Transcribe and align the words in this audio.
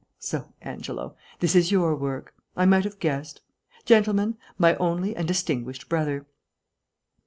So, 0.17 0.51
Angelo, 0.63 1.15
this 1.41 1.53
is 1.55 1.71
your 1.71 1.95
work. 1.95 2.33
I 2.57 2.65
might 2.65 2.85
have 2.85 2.97
guessed. 2.97 3.41
Gentlemen, 3.85 4.35
my 4.57 4.73
only 4.77 5.15
and 5.15 5.27
distinguished 5.27 5.89
brother." 5.89 6.25